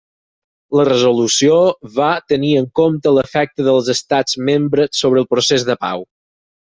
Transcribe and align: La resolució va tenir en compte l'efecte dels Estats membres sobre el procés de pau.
La 0.77 0.85
resolució 0.87 1.57
va 1.99 2.07
tenir 2.33 2.53
en 2.61 2.65
compte 2.81 3.13
l'efecte 3.19 3.67
dels 3.71 3.91
Estats 3.97 4.39
membres 4.51 5.03
sobre 5.05 5.23
el 5.23 5.29
procés 5.35 5.67
de 5.73 5.77
pau. 5.87 6.07